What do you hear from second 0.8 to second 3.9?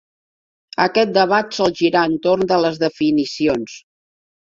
Aquest debat sol girar entorn de les definicions.